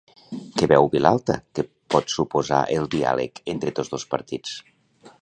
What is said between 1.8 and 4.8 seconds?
pot suposar el diàleg entre tots dos partits?